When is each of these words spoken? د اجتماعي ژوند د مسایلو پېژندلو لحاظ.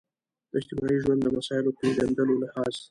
د 0.51 0.53
اجتماعي 0.59 0.97
ژوند 1.03 1.19
د 1.23 1.27
مسایلو 1.37 1.75
پېژندلو 1.79 2.33
لحاظ. 2.43 2.73